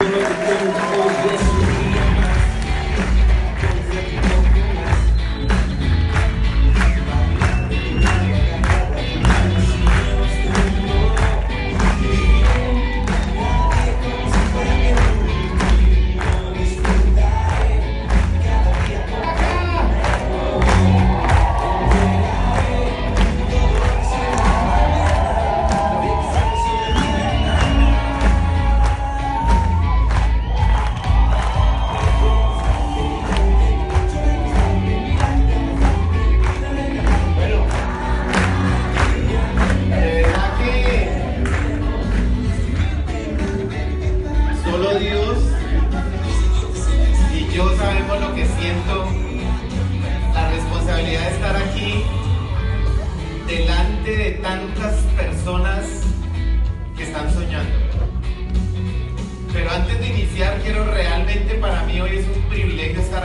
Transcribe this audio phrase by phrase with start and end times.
[0.00, 1.63] Solo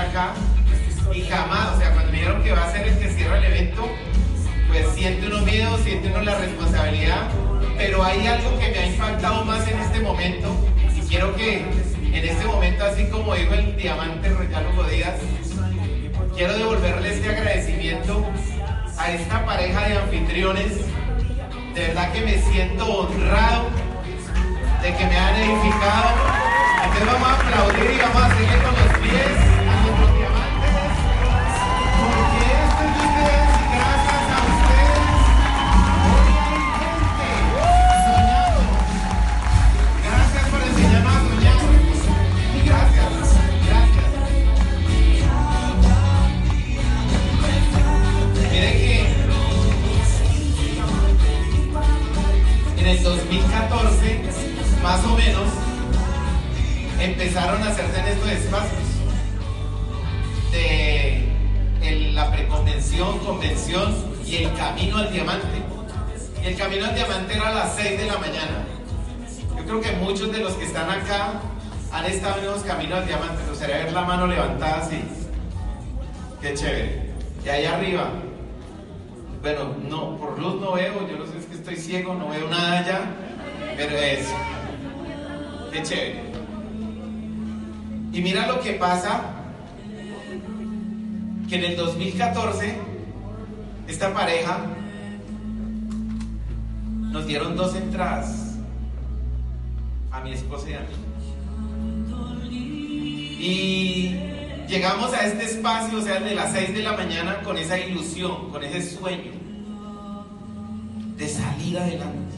[0.10, 0.34] acá
[1.14, 3.46] y jamás, o sea, cuando me dijeron que va a ser el que cierra el
[3.46, 3.88] evento,
[4.68, 7.30] pues siente uno miedo, siente uno la responsabilidad,
[7.78, 10.56] pero hay algo que me ha impactado más en este momento
[10.96, 11.66] y quiero que
[12.14, 15.16] en este momento, así como dijo el diamante Royal Hugo Díaz,
[16.36, 18.26] quiero devolverle este agradecimiento
[18.98, 20.74] a esta pareja de anfitriones.
[21.74, 23.70] De verdad que me siento honrado
[24.82, 26.10] de que me han edificado.
[26.84, 29.49] Entonces vamos a aplaudir y vamos a seguir con los pies
[72.00, 73.44] han estado en esos caminos al diamante.
[73.44, 75.04] Me gustaría ver la mano levantada así.
[76.42, 77.10] Qué chévere.
[77.46, 78.12] Y ahí arriba.
[79.42, 82.48] Bueno, no, por luz no veo, yo no sé, es que estoy ciego, no veo
[82.50, 83.02] nada allá.
[83.76, 84.36] Pero eso.
[85.72, 86.24] Qué chévere.
[88.14, 89.22] Y mira lo que pasa,
[91.50, 92.78] que en el 2014,
[93.88, 94.60] esta pareja
[97.02, 98.58] nos dieron dos entradas
[100.12, 101.09] a mi esposa y a mí.
[103.40, 104.16] Y
[104.68, 108.52] llegamos a este espacio, o sea, de las 6 de la mañana, con esa ilusión,
[108.52, 109.32] con ese sueño
[111.16, 112.36] de salir adelante.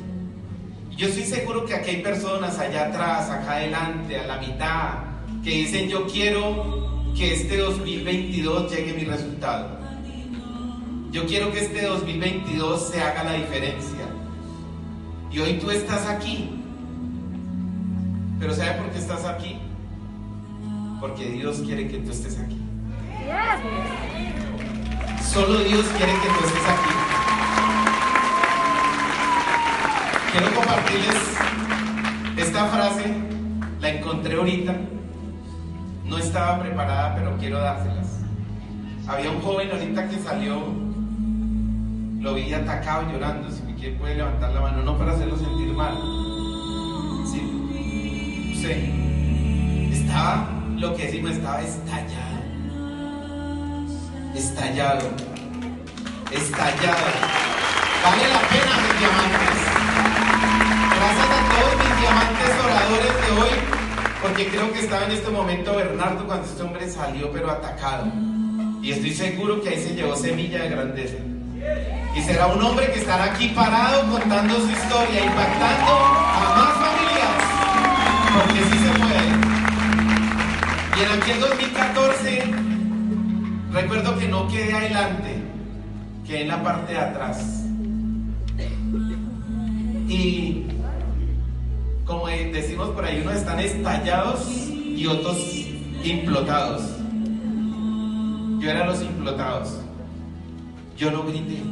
[0.96, 4.90] Yo estoy seguro que aquí hay personas allá atrás, acá adelante, a la mitad,
[5.44, 9.80] que dicen yo quiero que este 2022 llegue mi resultado.
[11.12, 14.06] Yo quiero que este 2022 se haga la diferencia.
[15.32, 16.50] Y hoy tú estás aquí.
[18.40, 19.58] Pero ¿sabe por qué estás aquí?
[21.02, 22.62] Porque Dios quiere que tú estés aquí.
[25.24, 26.94] Solo Dios quiere que tú estés aquí.
[30.32, 31.38] Quiero compartirles
[32.38, 33.16] esta frase,
[33.82, 34.76] la encontré ahorita.
[36.06, 38.20] No estaba preparada, pero quiero dárselas.
[39.08, 40.62] Había un joven ahorita que salió,
[42.20, 43.50] lo vi atacado llorando.
[43.50, 45.98] Si me quiere, puede levantar la mano, no para hacerlo sentir mal.
[47.26, 49.90] Sí, sí.
[49.92, 52.42] Estaba, lo que decimos, estaba estallado.
[54.36, 55.10] Estallado.
[56.32, 57.08] Estallado.
[58.04, 59.60] Vale la pena, mis diamantes.
[60.98, 63.54] Gracias a todos mis diamantes oradores de hoy,
[64.24, 68.08] porque creo que estaba en este momento Bernardo cuando este hombre salió, pero atacado.
[68.82, 71.18] Y estoy seguro que ahí se llevó semilla de grandeza.
[72.16, 77.38] Y será un hombre que estará aquí parado contando su historia, impactando a más familias.
[78.34, 79.21] Porque sí se puede.
[81.02, 82.44] Y en aquel 2014,
[83.72, 85.44] recuerdo que no quedé adelante,
[86.28, 87.64] quedé en la parte de atrás.
[90.08, 90.68] Y
[92.06, 95.40] como decimos por ahí, unos están estallados y otros
[96.03, 96.84] implotados.
[98.59, 99.80] Yo era los implotados.
[100.97, 101.64] Yo no grité.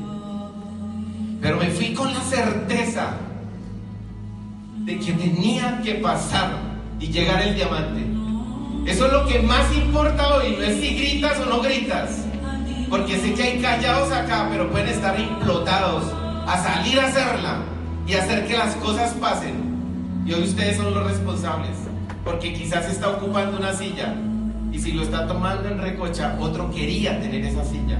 [1.40, 3.12] Pero me fui con la certeza
[4.86, 6.58] de que tenía que pasar
[7.00, 8.09] y llegar el diamante.
[8.90, 12.26] Eso es lo que más importa hoy, no es si gritas o no gritas.
[12.90, 16.06] Porque sé que hay callados acá, pero pueden estar implotados
[16.48, 17.60] a salir a hacerla
[18.08, 19.54] y hacer que las cosas pasen.
[20.26, 21.78] Y hoy ustedes son los responsables,
[22.26, 24.16] porque quizás está ocupando una silla
[24.72, 28.00] y si lo está tomando en recocha, otro quería tener esa silla.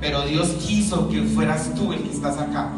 [0.00, 2.70] Pero Dios quiso que fueras tú el que estás acá,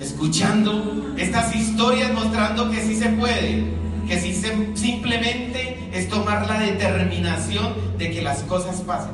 [0.00, 3.64] escuchando estas historias mostrando que sí se puede,
[4.08, 9.12] que sí se, simplemente es tomar la determinación de que las cosas pasen.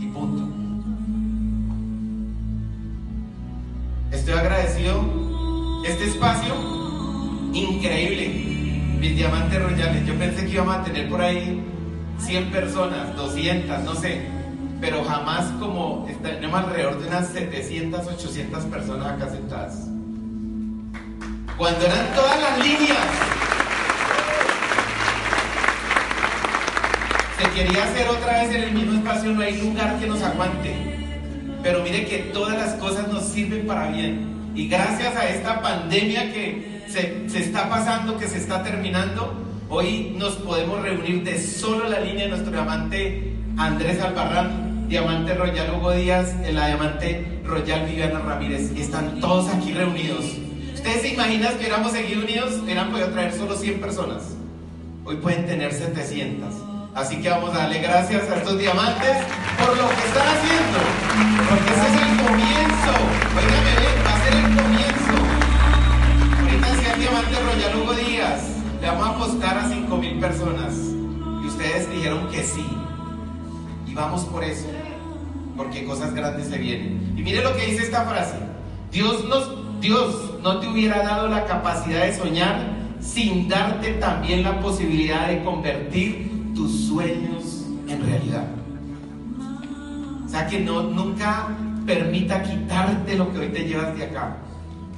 [0.00, 0.48] Y punto.
[4.10, 5.26] Estoy agradecido.
[5.84, 6.54] Este espacio,
[7.52, 8.28] increíble.
[8.98, 10.04] Mis diamantes royales.
[10.06, 11.62] Yo pensé que íbamos a tener por ahí
[12.18, 14.26] 100 personas, 200, no sé.
[14.80, 19.86] Pero jamás como tenemos alrededor de unas 700, 800 personas acá sentadas.
[21.56, 23.45] Cuando eran todas las líneas.
[27.38, 30.74] Se quería hacer otra vez en el mismo espacio, no hay lugar que nos aguante.
[31.62, 34.52] Pero mire que todas las cosas nos sirven para bien.
[34.54, 39.34] Y gracias a esta pandemia que se, se está pasando, que se está terminando,
[39.68, 45.74] hoy nos podemos reunir de solo la línea de nuestro diamante Andrés Albarrán, diamante Royal
[45.74, 48.72] Hugo Díaz, la diamante Royal Viviana Ramírez.
[48.74, 50.24] Y están todos aquí reunidos.
[50.72, 52.60] ¿Ustedes se imaginan que hubiéramos seguido unidos?
[52.62, 54.22] Hubieran podido traer solo 100 personas.
[55.04, 56.75] Hoy pueden tener 700.
[56.96, 59.18] Así que vamos a darle gracias a estos diamantes
[59.58, 60.78] por lo que están haciendo.
[61.50, 62.92] Porque ese es el comienzo.
[63.36, 65.14] Oígame bien, va a ser el comienzo.
[66.40, 68.40] Ahorita decía el diamante Royal Hugo Díaz.
[68.80, 70.74] Le vamos a apostar a 5 mil personas.
[71.42, 72.66] Y ustedes dijeron que sí.
[73.86, 74.66] Y vamos por eso.
[75.54, 77.12] Porque cosas grandes se vienen.
[77.14, 78.38] Y mire lo que dice esta frase.
[78.90, 84.60] Dios, nos, Dios no te hubiera dado la capacidad de soñar sin darte también la
[84.60, 88.46] posibilidad de convertir tus sueños en realidad.
[90.24, 91.48] O sea que no, nunca
[91.86, 94.38] permita quitarte lo que hoy te llevas de acá.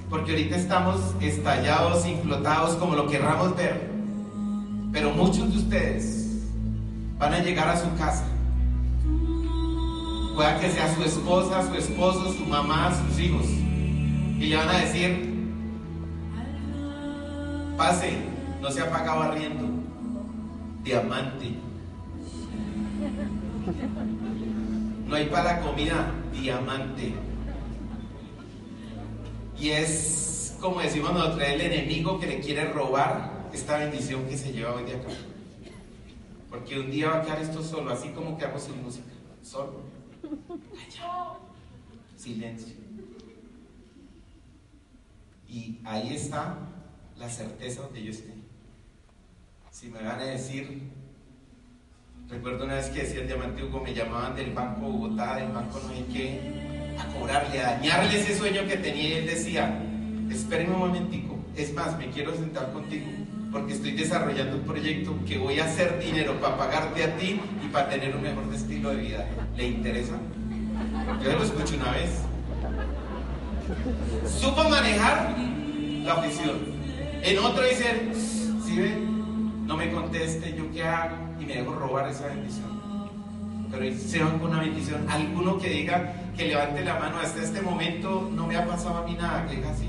[0.08, 3.90] Porque ahorita estamos estallados, inflotados, como lo querramos ver.
[4.92, 6.46] Pero muchos de ustedes
[7.18, 8.24] van a llegar a su casa.
[10.34, 13.44] Pueda que sea su esposa, su esposo, su mamá, sus hijos.
[13.44, 15.50] Y le van a decir,
[17.76, 18.16] pase,
[18.62, 19.77] no se ha pagado arriendo
[20.88, 21.50] diamante.
[25.06, 27.12] No hay para comida, diamante.
[29.58, 34.52] Y es, como decimos nosotros, el enemigo que le quiere robar esta bendición que se
[34.52, 35.08] lleva hoy de acá.
[36.48, 39.10] Porque un día va a quedar esto solo, así como quedamos sin música.
[39.42, 39.82] Solo.
[42.16, 42.74] Silencio.
[45.46, 46.58] Y ahí está
[47.18, 48.37] la certeza donde yo esté.
[49.78, 50.90] Si me van a decir,
[52.28, 55.80] recuerdo una vez que decía el diamante Hugo, me llamaban del Banco Bogotá, del Banco
[55.80, 59.80] no sé qué, a cobrarle, a dañarle ese sueño que tenía y él decía,
[60.32, 63.06] espérenme un momentico, es más, me quiero sentar contigo
[63.52, 67.68] porque estoy desarrollando un proyecto que voy a hacer dinero para pagarte a ti y
[67.68, 69.28] para tener un mejor estilo de vida.
[69.56, 70.18] ¿Le interesa?
[71.22, 72.10] Yo lo escuché una vez.
[74.26, 75.36] Supo manejar
[76.02, 76.58] la objeción.
[77.22, 78.12] En otro dice,
[78.66, 79.17] si ven,
[79.68, 81.14] no me conteste, ¿yo qué hago?
[81.38, 82.78] Y me dejo robar esa bendición.
[83.70, 85.06] Pero se van con una bendición.
[85.10, 89.06] Alguno que diga, que levante la mano, hasta este momento no me ha pasado a
[89.06, 89.86] mí nada, que diga así.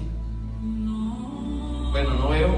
[1.92, 2.58] Bueno, no veo.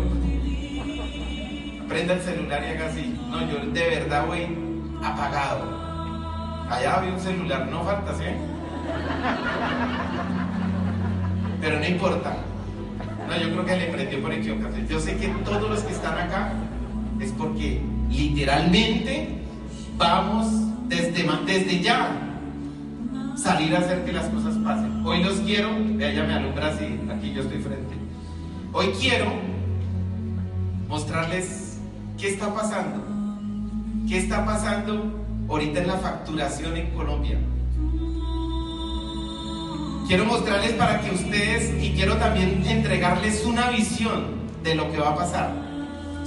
[1.88, 3.20] Prenda el celular y haga así.
[3.30, 4.58] No, yo de verdad voy
[5.04, 5.80] apagado.
[6.72, 8.24] Allá había un celular, no falta, ¿sí?
[11.62, 12.36] Pero no importa.
[13.28, 14.88] No, yo creo que le prendió por equivocación.
[14.88, 16.52] Yo sé que todos los que están acá
[17.22, 19.30] es porque literalmente
[19.98, 20.48] vamos
[20.88, 22.18] desde, desde ya
[23.36, 25.06] salir a hacer que las cosas pasen.
[25.06, 27.96] Hoy los quiero, ya me alumbra así, aquí yo estoy frente.
[28.74, 29.28] Hoy quiero
[30.88, 31.80] mostrarles
[32.18, 33.06] qué está pasando.
[34.08, 37.38] ¿Qué está pasando ahorita en la facturación en Colombia?
[40.08, 45.12] Quiero mostrarles para que ustedes, y quiero también entregarles una visión de lo que va
[45.12, 45.71] a pasar.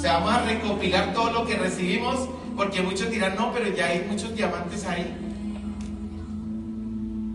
[0.04, 4.04] Sea, vamos a recopilar todo lo que recibimos, porque muchos dirán, no, pero ya hay
[4.06, 5.16] muchos diamantes ahí.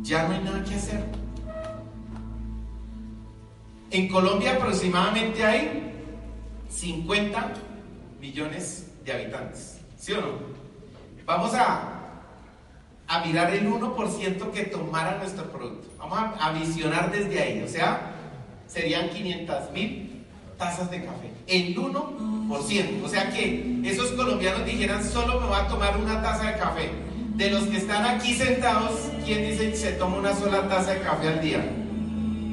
[0.03, 1.03] Ya no hay nada que hacer.
[3.89, 5.91] En Colombia aproximadamente hay
[6.69, 7.53] 50
[8.21, 9.79] millones de habitantes.
[9.97, 10.27] ¿Sí o no?
[11.25, 12.01] Vamos a,
[13.07, 15.87] a mirar el 1% que tomara nuestro producto.
[15.97, 17.63] Vamos a, a visionar desde ahí.
[17.63, 18.11] O sea,
[18.67, 20.23] serían 500 mil
[20.59, 21.31] tazas de café.
[21.47, 22.38] El 1%.
[22.49, 26.89] O sea que esos colombianos dijeran, solo me voy a tomar una taza de café.
[27.35, 28.91] De los que están aquí sentados,
[29.23, 31.63] ¿quién dice se toma una sola taza de café al día?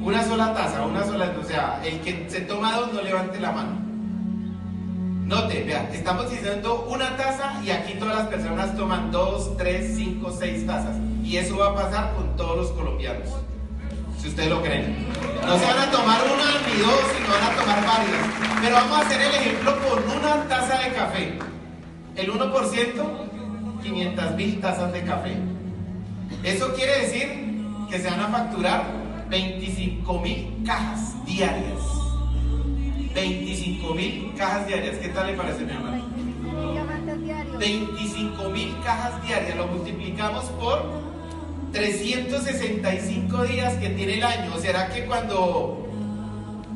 [0.03, 3.51] Una sola taza, una sola, o sea, el que se toma dos no levante la
[3.51, 3.71] mano.
[5.25, 10.31] Note, vean, estamos diciendo una taza y aquí todas las personas toman dos, tres, cinco,
[10.31, 10.95] seis tazas.
[11.23, 13.27] Y eso va a pasar con todos los colombianos.
[14.21, 15.07] Si ustedes lo creen.
[15.45, 18.46] No se van a tomar una ni dos, sino van a tomar varias.
[18.67, 21.39] Pero vamos a hacer el ejemplo con una taza de café.
[22.17, 25.37] El 1%, 500 mil tazas de café.
[26.43, 27.29] Eso quiere decir
[27.89, 28.83] que se van a facturar
[29.29, 31.79] 25 mil cajas diarias.
[33.15, 34.97] 25 mil cajas diarias.
[34.97, 36.03] ¿Qué tal le parece, mi hermano?
[37.57, 39.55] 25 mil cajas diarias.
[39.55, 40.91] Lo multiplicamos por
[41.71, 44.57] 365 días que tiene el año.
[44.59, 45.86] ¿Será que cuando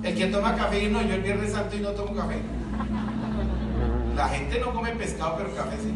[0.04, 2.38] el que toma café y no, yo el Viernes Santo y no tomo café?
[4.16, 5.94] La gente no come pescado, pero café sí.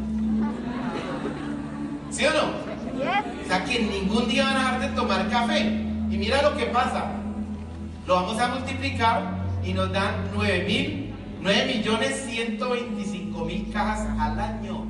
[2.12, 2.66] ¿Sí o no?
[3.44, 5.62] O sea que ningún día van a dejar de tomar café.
[5.62, 7.12] Y mira lo que pasa.
[8.08, 9.24] Lo vamos a multiplicar
[9.64, 14.86] y nos dan 9 mil, 9 millones 125 mil cajas al año.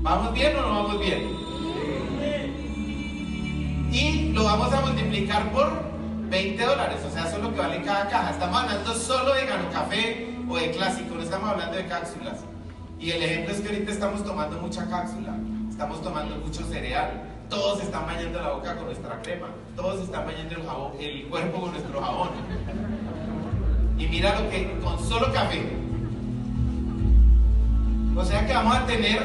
[0.00, 1.42] ¿Vamos bien o no vamos bien?
[3.92, 5.91] Y lo vamos a multiplicar por
[6.32, 8.30] 20 dólares, o sea, eso es lo que vale cada caja.
[8.30, 12.38] Estamos hablando solo de gano café o de clásico, no estamos hablando de cápsulas.
[12.98, 15.36] Y el ejemplo es que ahorita estamos tomando mucha cápsula,
[15.68, 20.94] estamos tomando mucho cereal, todos están bañando la boca con nuestra crema, todos están bañando
[20.98, 22.30] el, el cuerpo con nuestro jabón.
[23.98, 25.60] Y mira lo que con solo café.
[28.16, 29.20] O sea que vamos a tener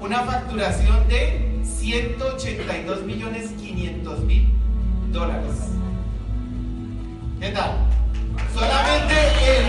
[0.00, 4.48] una facturación de 182 millones 500 mil
[5.10, 5.74] dólares.
[7.44, 7.72] ¿Qué tal?
[8.54, 9.14] Solamente
[9.58, 9.63] el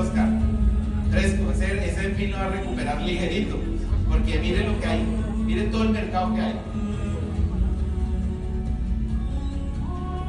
[0.00, 0.28] Oscar.
[1.10, 3.58] Fresco, ese, ese fin lo va a recuperar ligerito.
[4.08, 5.04] Porque mire lo que hay,
[5.44, 6.54] mire todo el mercado que hay.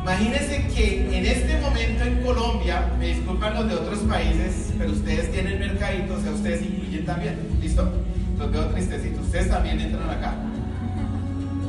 [0.01, 5.31] Imagínense que en este momento en Colombia, me disculpan los de otros países, pero ustedes
[5.31, 7.37] tienen mercaditos, o sea, ustedes incluyen también.
[7.61, 7.91] ¿Listo?
[8.39, 9.25] Los veo tristecitos.
[9.25, 10.33] Ustedes también entran acá.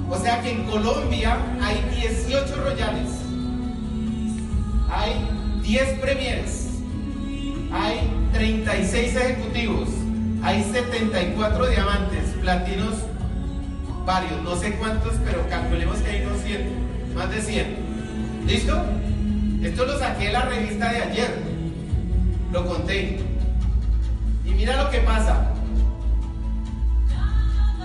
[0.09, 3.09] O sea que en Colombia hay 18 royales,
[4.91, 5.13] hay
[5.63, 6.72] 10 premieres,
[7.73, 9.89] hay 36 ejecutivos,
[10.43, 12.95] hay 74 diamantes, platinos,
[14.05, 17.77] varios, no sé cuántos, pero calculemos que hay unos 100, más de 100.
[18.47, 18.83] ¿Listo?
[19.63, 21.39] Esto lo saqué de la revista de ayer.
[22.53, 23.21] Lo conté.
[24.45, 25.49] Y mira lo que pasa.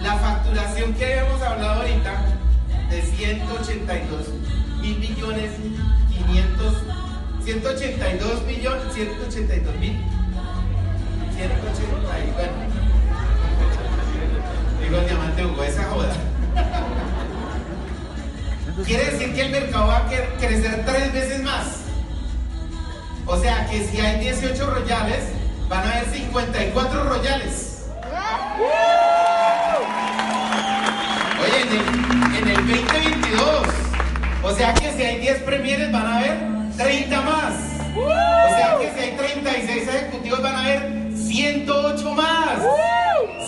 [0.02, 2.26] La facturación que habíamos hablado ahorita
[2.90, 4.28] de 182
[4.82, 5.52] mil millones
[6.26, 6.76] 500
[7.48, 10.04] 182 millones 182 mil
[11.38, 11.98] 180
[12.36, 12.52] bueno
[14.82, 16.14] digo el diamante Hugo esa joda.
[18.86, 21.84] Quiere decir que el mercado va a crecer tres veces más.
[23.26, 25.24] O sea que si hay 18 royales
[25.70, 27.86] van a haber 54 royales.
[31.44, 31.62] Oye,
[32.40, 33.68] en el, 2022,
[34.44, 37.54] o sea que si hay 10 premieres van a haber 30 más.
[37.96, 42.60] O sea que si hay 36 ejecutivos van a haber 108 más.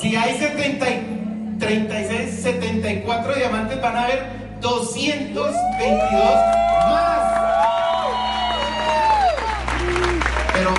[0.01, 0.85] Si hay 70,
[1.59, 4.25] 36, 74 diamantes van a haber
[4.61, 5.55] 222
[6.89, 7.19] más.
[10.53, 10.71] Pero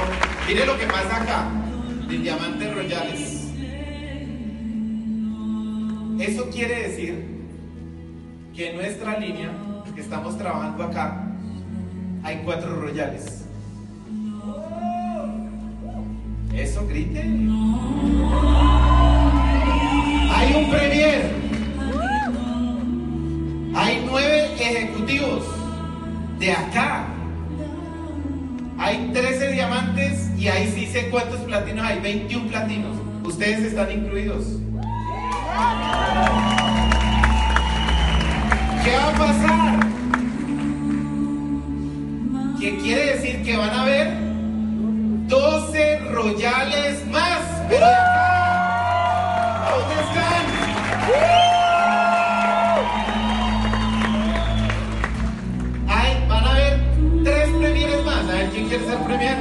[0.48, 1.44] mire lo que pasa acá,
[2.08, 3.36] de diamantes royales.
[6.18, 7.46] Eso quiere decir
[8.54, 9.50] que en nuestra línea
[9.94, 11.29] que estamos trabajando acá
[12.22, 13.44] hay cuatro royales.
[16.54, 17.20] Eso, grite.
[20.32, 21.30] Hay un premier.
[23.74, 25.44] Hay nueve ejecutivos
[26.38, 27.06] de acá.
[28.78, 32.00] Hay 13 diamantes y ahí sí sé cuántos platinos hay.
[32.00, 32.96] 21 platinos.
[33.24, 34.58] Ustedes están incluidos.
[38.82, 39.89] ¿Qué va a pasar?
[42.60, 44.12] Que quiere decir que van a haber
[45.28, 47.40] 12 royales más.
[47.64, 47.96] Acá,
[49.70, 50.44] ¿dónde están?
[55.88, 56.80] Ay, van a haber
[57.24, 58.28] tres premieres más.
[58.28, 59.38] A ver, ¿quién quiere ser premier?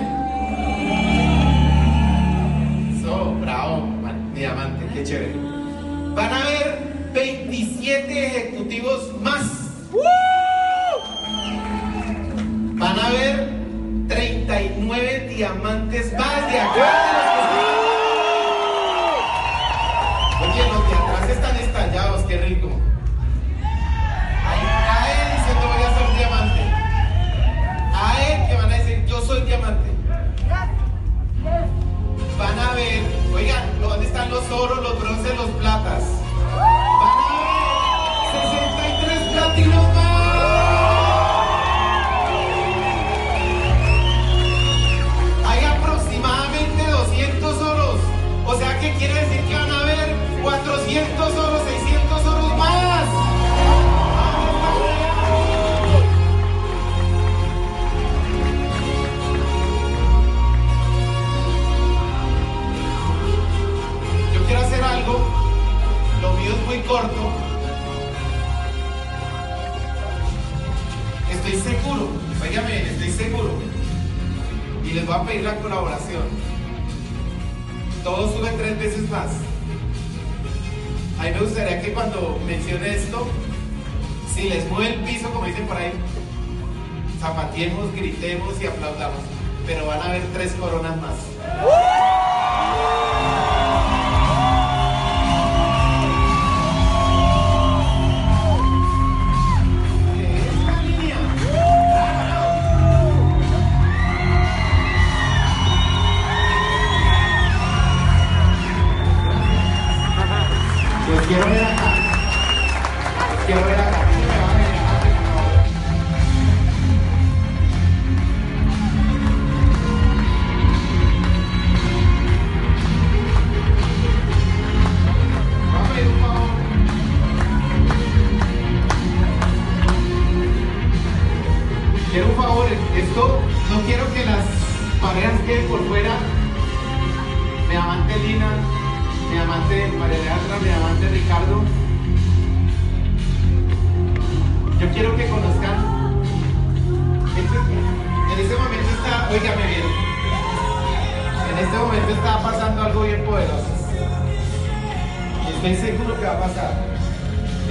[3.03, 5.33] So, bravo, man, diamante, qué chévere.
[6.15, 9.58] Van a haber 27 ejecutivos más.
[13.09, 13.49] Haber
[14.07, 16.91] 39 diamantes más de acá.
[20.41, 22.69] Oye, los de atrás están estallados, qué rico.
[24.47, 26.61] Ahí cae diciendo voy a ser diamante.
[27.93, 29.89] A él que van a decir yo soy diamante.
[32.37, 36.03] Van a ver, oigan, ¿dónde están los oros, los bronces, los platas?
[36.55, 40.08] Van a ver 63 platinos más.
[48.99, 50.13] Quiere decir que van a haber
[50.43, 53.05] 400 oros, 600 oros más.
[64.33, 65.13] Yo quiero hacer algo.
[66.21, 67.31] Lo mío es muy corto.
[71.31, 72.09] Estoy seguro,
[72.41, 73.51] óigame estoy seguro.
[74.83, 76.58] Y les voy a pedir la colaboración.
[78.03, 79.29] Todo sube tres veces más.
[81.19, 83.27] A mí me gustaría que cuando mencione esto,
[84.33, 85.91] si les mueve el piso, como dicen por ahí,
[87.19, 89.19] zapatiemos, gritemos y aplaudamos.
[89.65, 91.15] Pero van a haber tres coronas más.
[111.29, 111.93] Quiero ver acá.
[113.45, 113.98] Quiero ver acá.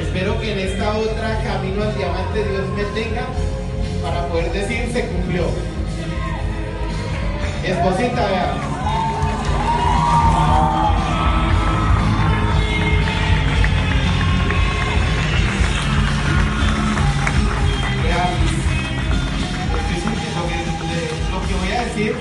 [0.09, 3.23] Espero que en esta otra camino al diamante Dios me tenga
[4.03, 5.45] para poder decir se cumplió.
[7.65, 8.55] Esposita, vea.
[19.59, 19.95] Que
[20.89, 22.15] le- lo que voy a decir,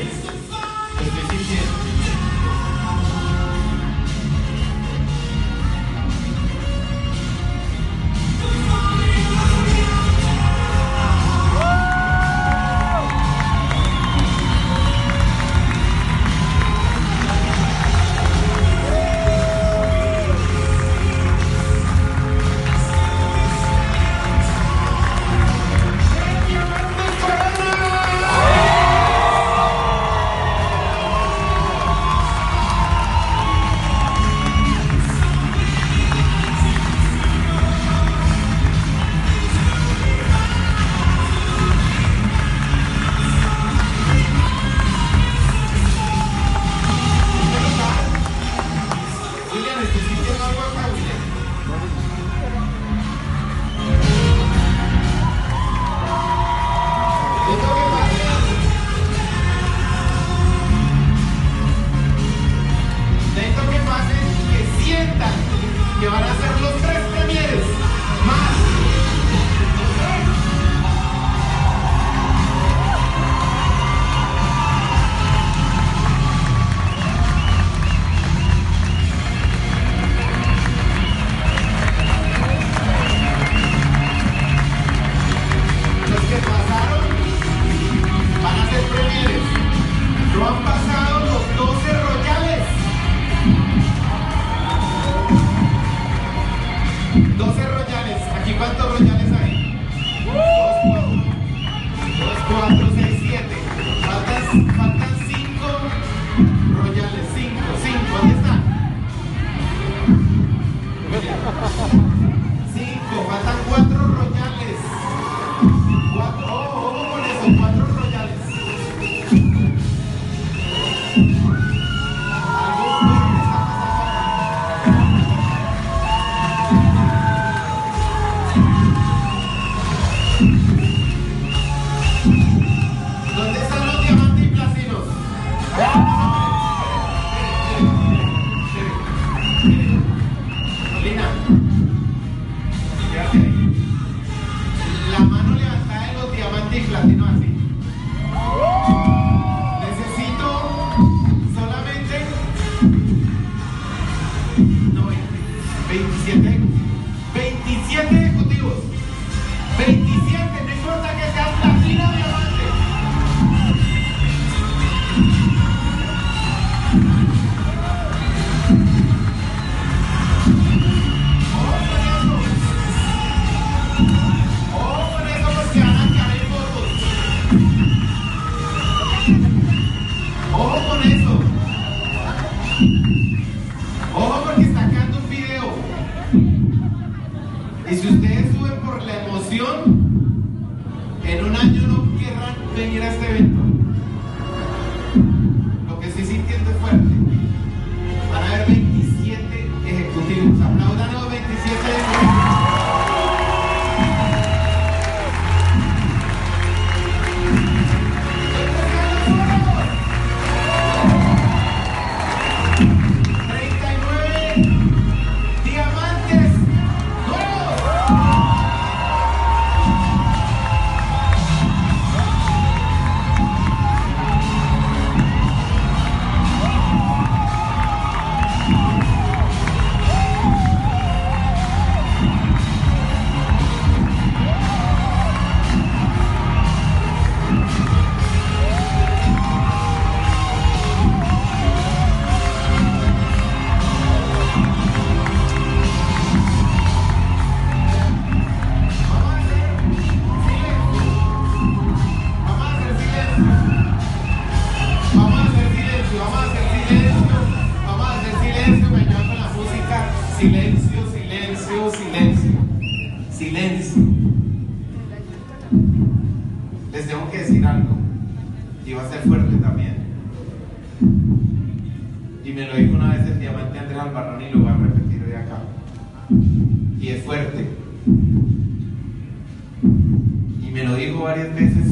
[281.45, 281.87] veces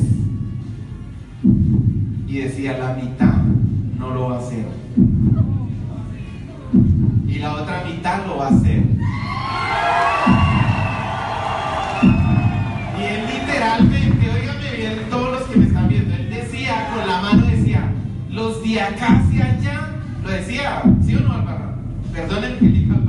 [2.27, 3.35] y decía, la mitad
[3.97, 4.65] no lo va a hacer.
[7.27, 8.83] Y la otra mitad lo va a hacer.
[12.97, 17.21] Y él literalmente, oígame bien todos los que me están viendo, él decía con la
[17.21, 17.91] mano, decía,
[18.29, 19.89] los de acá hacia allá,
[20.23, 21.75] lo decía, ¿sí o no, Álvaro?
[22.13, 23.04] Perdonen, Felipe.